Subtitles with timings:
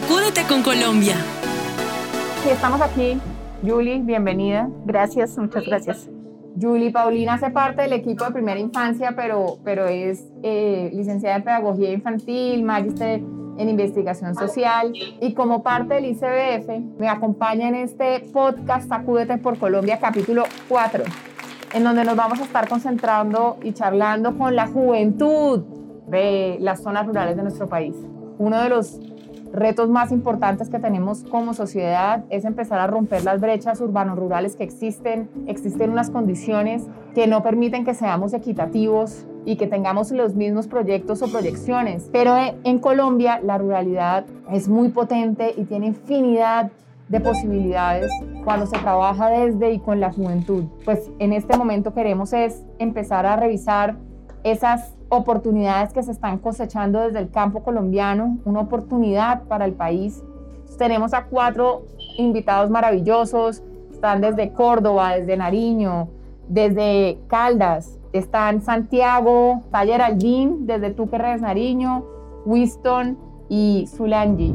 [0.00, 1.16] Sacúdete con Colombia.
[2.48, 3.18] Estamos aquí.
[3.66, 4.68] Julie, bienvenida.
[4.84, 6.08] Gracias, muchas gracias.
[6.60, 11.42] Julie Paulina hace parte del equipo de primera infancia, pero, pero es eh, licenciada en
[11.42, 13.22] Pedagogía Infantil, magíster
[13.58, 19.58] en Investigación Social y como parte del ICBF me acompaña en este podcast Sacúdete por
[19.58, 21.02] Colombia capítulo 4,
[21.72, 25.64] en donde nos vamos a estar concentrando y charlando con la juventud
[26.06, 27.96] de las zonas rurales de nuestro país.
[28.38, 29.00] Uno de los
[29.52, 34.64] retos más importantes que tenemos como sociedad es empezar a romper las brechas urbano-rurales que
[34.64, 35.28] existen.
[35.46, 41.22] Existen unas condiciones que no permiten que seamos equitativos y que tengamos los mismos proyectos
[41.22, 42.08] o proyecciones.
[42.12, 46.70] Pero en Colombia la ruralidad es muy potente y tiene infinidad
[47.08, 48.10] de posibilidades
[48.44, 50.64] cuando se trabaja desde y con la juventud.
[50.84, 53.96] Pues en este momento queremos es empezar a revisar
[54.50, 60.22] esas oportunidades que se están cosechando desde el campo colombiano, una oportunidad para el país.
[60.76, 61.82] Tenemos a cuatro
[62.16, 66.08] invitados maravillosos, están desde Córdoba, desde Nariño,
[66.48, 72.04] desde Caldas, están Santiago, Taller Aldín, desde Tuquerres Nariño,
[72.44, 74.54] Winston y Zulangi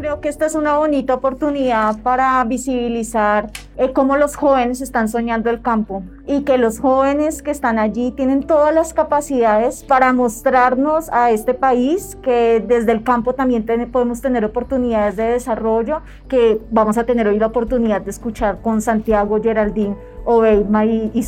[0.00, 5.48] creo que esta es una bonita oportunidad para visibilizar eh, cómo los jóvenes están soñando
[5.48, 11.08] el campo y que los jóvenes que están allí tienen todas las capacidades para mostrarnos
[11.10, 16.98] a este país que desde el campo también podemos tener oportunidades de desarrollo, que vamos
[16.98, 21.26] a tener hoy la oportunidad de escuchar con Santiago, Geraldine, Obeidma y, y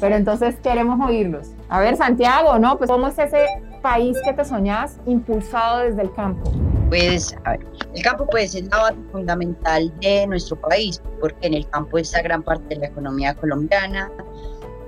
[0.00, 1.52] Pero entonces queremos oírlos.
[1.68, 2.76] A ver, Santiago, ¿no?
[2.76, 3.46] Pues ¿cómo es ese
[3.82, 6.50] país que te soñás impulsado desde el campo?
[6.88, 11.54] Pues, a ver, el campo puede ser la base fundamental de nuestro país, porque en
[11.54, 14.10] el campo está gran parte de la economía colombiana.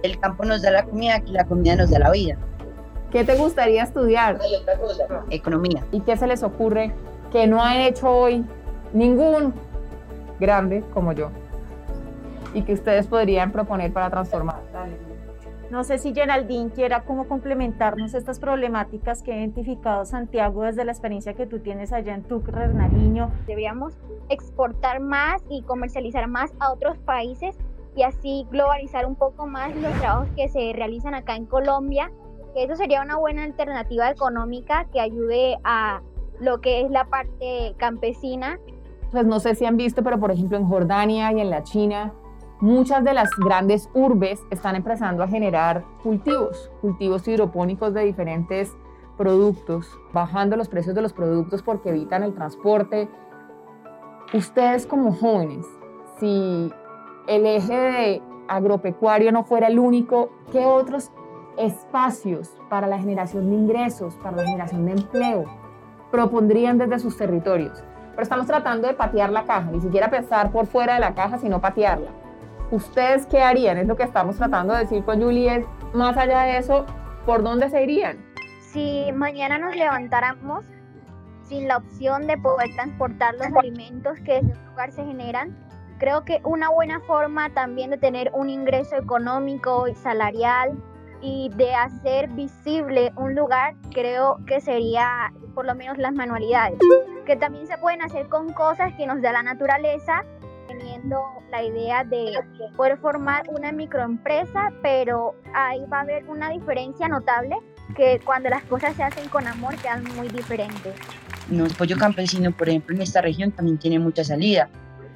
[0.02, 2.36] El campo nos da la comida, y la comida nos da la vida.
[3.10, 4.38] ¿Qué te gustaría estudiar?
[5.30, 5.84] Economía.
[5.90, 6.92] ¿Y qué se les ocurre
[7.32, 8.44] que no han hecho hoy
[8.92, 9.54] ningún
[10.38, 11.30] grande como yo?
[12.54, 14.67] Y que ustedes podrían proponer para transformar.
[15.70, 20.92] No sé si Geraldine quiera cómo complementarnos estas problemáticas que ha identificado Santiago desde la
[20.92, 23.30] experiencia que tú tienes allá en Tucre, Nariño.
[23.46, 23.92] Deberíamos
[24.30, 27.54] exportar más y comercializar más a otros países
[27.94, 32.10] y así globalizar un poco más los trabajos que se realizan acá en Colombia.
[32.54, 36.00] Que eso sería una buena alternativa económica que ayude a
[36.40, 38.58] lo que es la parte campesina.
[39.10, 42.14] Pues no sé si han visto, pero por ejemplo en Jordania y en la China
[42.60, 48.76] Muchas de las grandes urbes están empezando a generar cultivos, cultivos hidropónicos de diferentes
[49.16, 53.08] productos, bajando los precios de los productos porque evitan el transporte.
[54.34, 55.66] Ustedes como jóvenes,
[56.18, 56.72] si
[57.28, 61.12] el eje de agropecuario no fuera el único, ¿qué otros
[61.58, 65.44] espacios para la generación de ingresos, para la generación de empleo
[66.10, 67.84] propondrían desde sus territorios?
[68.10, 71.38] Pero estamos tratando de patear la caja, ni siquiera pensar por fuera de la caja,
[71.38, 72.10] sino patearla.
[72.70, 73.78] ¿Ustedes qué harían?
[73.78, 75.64] Es lo que estamos tratando de decir con Julie.
[75.94, 76.84] más allá de eso,
[77.24, 78.18] ¿por dónde se irían?
[78.72, 80.66] Si mañana nos levantáramos
[81.44, 85.56] sin la opción de poder transportar los alimentos que desde un lugar se generan,
[85.98, 90.76] creo que una buena forma también de tener un ingreso económico y salarial
[91.22, 96.78] y de hacer visible un lugar, creo que sería por lo menos las manualidades,
[97.24, 100.22] que también se pueden hacer con cosas que nos da la naturaleza
[100.78, 102.32] teniendo la idea de
[102.76, 107.56] poder formar una microempresa, pero ahí va a haber una diferencia notable
[107.96, 110.94] que cuando las cosas se hacen con amor quedan muy diferentes.
[111.50, 114.68] Un pollo campesino, por ejemplo, en esta región también tiene mucha salida,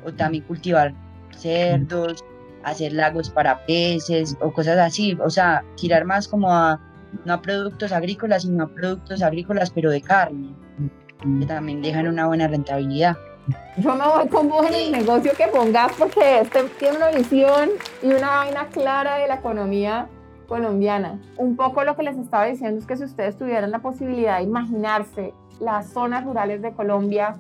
[0.05, 0.95] o también cultivar
[1.37, 2.25] cerdos,
[2.65, 6.81] hacer lagos para peces o cosas así, o sea, tirar más como a
[7.25, 10.55] no a productos agrícolas, sino a productos agrícolas pero de carne,
[11.41, 13.17] que también dejan una buena rentabilidad.
[13.77, 17.71] Yo me voy con vos en el negocio que pongas porque este tiene una visión
[18.03, 20.09] y una vaina clara de la economía
[20.47, 21.19] colombiana.
[21.39, 24.45] Un poco lo que les estaba diciendo es que si ustedes tuvieran la posibilidad de
[24.45, 27.37] imaginarse las zonas rurales de Colombia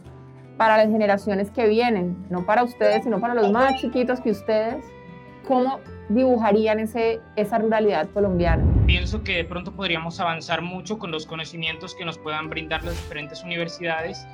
[0.56, 4.84] para las generaciones que vienen, no para ustedes, sino para los más chiquitos que ustedes,
[5.46, 8.64] ¿cómo dibujarían ese, esa ruralidad colombiana?
[8.86, 12.94] Pienso que de pronto podríamos avanzar mucho con los conocimientos que nos puedan brindar las
[12.94, 14.26] diferentes universidades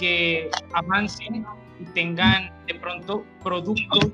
[0.00, 1.46] que avancen
[1.78, 4.08] y tengan de pronto productos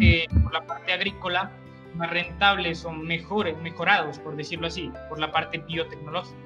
[0.00, 1.50] eh, por la parte agrícola
[1.94, 6.36] más rentables o mejores, mejorados, por decirlo así, por la parte biotecnológica.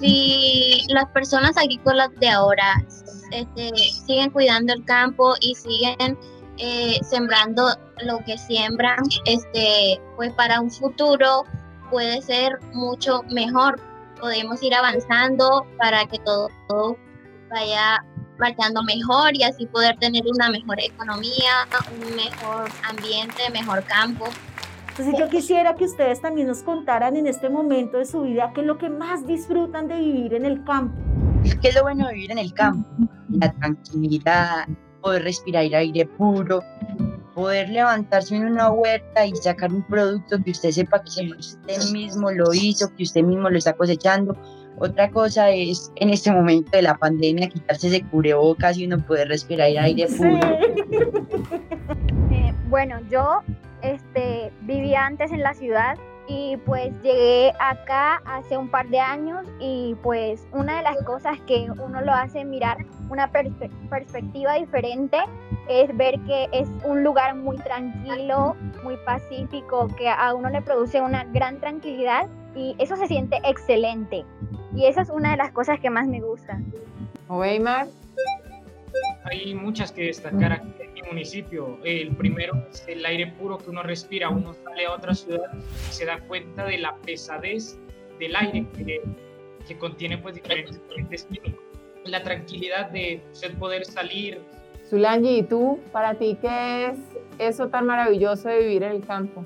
[0.00, 2.84] Si las personas agrícolas de ahora
[3.30, 6.18] este, siguen cuidando el campo y siguen
[6.58, 7.68] eh, sembrando
[8.04, 11.44] lo que siembran, este, pues para un futuro
[11.90, 13.80] puede ser mucho mejor.
[14.20, 16.96] Podemos ir avanzando para que todo, todo
[17.50, 18.04] vaya
[18.40, 24.26] marchando mejor y así poder tener una mejor economía, un mejor ambiente, mejor campo.
[24.88, 28.62] Entonces yo quisiera que ustedes también nos contaran en este momento de su vida qué
[28.62, 30.94] es lo que más disfrutan de vivir en el campo.
[31.62, 32.88] ¿Qué es lo bueno de vivir en el campo?
[33.30, 34.66] La tranquilidad,
[35.00, 36.60] poder respirar aire puro,
[37.34, 42.30] poder levantarse en una huerta y sacar un producto que usted sepa que usted mismo
[42.30, 44.36] lo hizo, que usted mismo lo está cosechando.
[44.80, 49.28] Otra cosa es en este momento de la pandemia quitarse ese cubrebocas y uno poder
[49.28, 50.40] respirar aire puro.
[52.32, 53.42] Eh, bueno, yo
[53.82, 55.98] este, vivía antes en la ciudad
[56.28, 61.40] y pues llegué acá hace un par de años y pues una de las cosas
[61.48, 62.78] que uno lo hace mirar
[63.08, 65.18] una perspectiva diferente
[65.68, 68.54] es ver que es un lugar muy tranquilo,
[68.84, 74.24] muy pacífico, que a uno le produce una gran tranquilidad y eso se siente excelente.
[74.74, 76.60] Y esa es una de las cosas que más me gusta.
[77.28, 77.88] Weimar.
[79.24, 81.78] Hay muchas que destacar aquí en mi municipio.
[81.84, 84.28] El primero es el aire puro que uno respira.
[84.28, 87.78] Uno sale a otra ciudad y se da cuenta de la pesadez
[88.18, 89.00] del aire que,
[89.66, 91.64] que contiene pues diferentes agentes químicos.
[92.04, 94.40] La tranquilidad de usted poder salir.
[94.88, 95.78] Zulangi, ¿y tú?
[95.92, 96.98] Para ti, ¿qué es
[97.38, 99.44] eso tan maravilloso de vivir en el campo?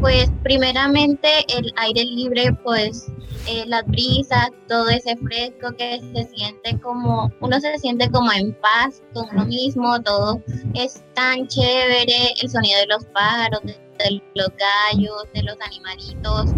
[0.00, 3.08] Pues primeramente el aire libre, pues
[3.46, 8.52] eh, las brisas, todo ese fresco que se siente como, uno se siente como en
[8.54, 10.40] paz con uno mismo, todo
[10.74, 16.54] es tan chévere, el sonido de los pájaros, de, los gallos, de los animalitos.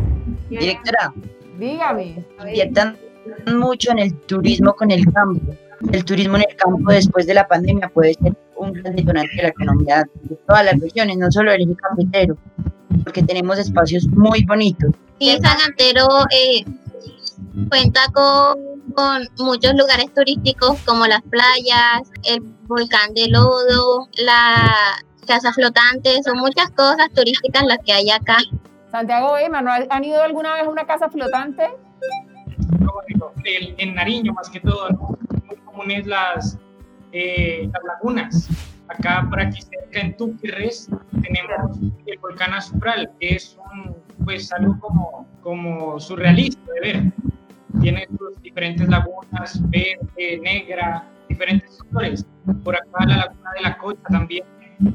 [0.51, 1.13] Directora,
[1.59, 2.25] dígame.
[2.41, 2.97] Inviertan
[3.47, 5.55] mucho en el turismo con el campo.
[5.93, 9.43] El turismo en el campo después de la pandemia puede ser un gran detonante de
[9.43, 12.37] la economía de todas las regiones, no solo el eje cafetero
[13.05, 14.91] porque tenemos espacios muy bonitos.
[15.19, 16.65] Y San Antero eh,
[17.69, 18.59] cuenta con,
[18.95, 24.97] con, muchos lugares turísticos como las playas, el volcán de lodo, la
[25.27, 28.39] casa flotante, son muchas cosas turísticas las que hay acá.
[28.91, 31.69] Santiago ¿no ¿han ido alguna vez a una casa flotante?
[33.45, 34.89] En Nariño, más que todo,
[35.47, 36.59] muy comunes las,
[37.13, 38.49] eh, las lagunas.
[38.89, 40.89] Acá por aquí cerca en Túquerres
[41.23, 43.94] tenemos el volcán Azufral, que es un,
[44.25, 47.13] pues algo como, como surrealista de ver.
[47.81, 52.27] Tiene sus diferentes lagunas, verde, negra, diferentes colores.
[52.63, 54.45] Por acá la laguna de la Cocha también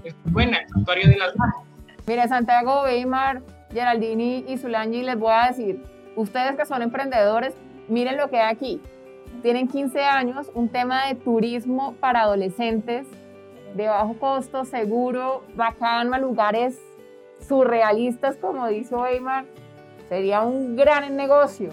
[0.04, 1.64] es muy buena, el santuario de las manos.
[2.08, 3.42] Mire, Santiago, Weimar,
[3.72, 5.84] Geraldini y Zulangi, les voy a decir,
[6.16, 7.54] ustedes que son emprendedores,
[7.88, 8.82] miren lo que hay aquí.
[9.42, 13.06] Tienen 15 años, un tema de turismo para adolescentes
[13.76, 16.80] de bajo costo, seguro, bacano, a lugares
[17.40, 19.46] surrealistas, como dice Weimar,
[20.08, 21.70] sería un gran negocio.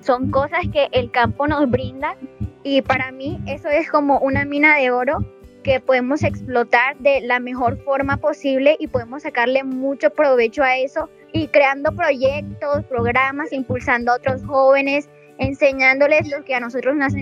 [0.00, 2.16] Son cosas que el campo nos brinda
[2.62, 5.18] y para mí eso es como una mina de oro
[5.62, 11.08] que podemos explotar de la mejor forma posible y podemos sacarle mucho provecho a eso
[11.32, 17.14] y creando proyectos, programas, impulsando a otros jóvenes, enseñándoles lo que a nosotros nos,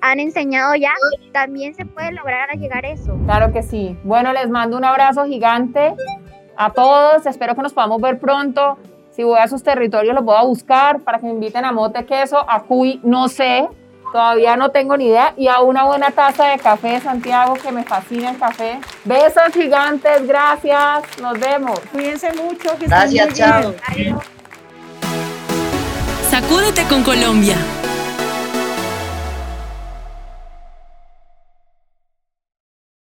[0.00, 0.92] han enseñado ya,
[1.32, 3.16] también se puede lograr llegar a eso.
[3.24, 3.96] Claro que sí.
[4.04, 5.94] Bueno, les mando un abrazo gigante
[6.60, 7.24] a todos.
[7.24, 8.76] Espero que nos podamos ver pronto.
[9.10, 12.04] Si voy a sus territorios, los voy a buscar para que me inviten a Mote
[12.04, 13.66] Queso, a Cuy, no sé.
[14.12, 15.32] Todavía no tengo ni idea.
[15.36, 18.78] Y a una buena taza de café, Santiago, que me fascina el café.
[19.04, 21.02] Besos gigantes, gracias.
[21.20, 21.80] Nos vemos.
[21.92, 22.76] Cuídense mucho.
[22.78, 23.74] gracias, chao.
[26.28, 27.56] Sacúdete con Colombia.